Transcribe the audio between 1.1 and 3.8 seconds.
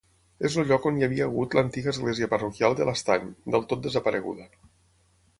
hagut l'antiga església parroquial de l'Estany, del